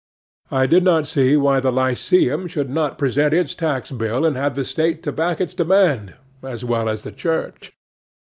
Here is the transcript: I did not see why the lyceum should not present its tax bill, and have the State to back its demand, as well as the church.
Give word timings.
I 0.49 0.65
did 0.65 0.83
not 0.83 1.05
see 1.05 1.37
why 1.37 1.59
the 1.59 1.71
lyceum 1.71 2.47
should 2.47 2.71
not 2.71 2.97
present 2.97 3.35
its 3.35 3.53
tax 3.53 3.91
bill, 3.91 4.25
and 4.25 4.35
have 4.35 4.55
the 4.55 4.65
State 4.65 5.03
to 5.03 5.11
back 5.11 5.39
its 5.39 5.53
demand, 5.53 6.15
as 6.41 6.65
well 6.65 6.89
as 6.89 7.03
the 7.03 7.11
church. 7.11 7.71